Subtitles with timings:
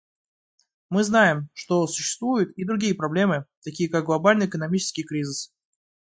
[0.89, 5.53] Мы знаем, что существуют и другие проблемы, такие как глобальный экономический кризис.